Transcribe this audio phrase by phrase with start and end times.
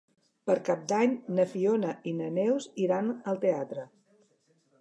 [0.49, 3.89] Per Cap d'Any na Fiona i na Neus iran al teatre.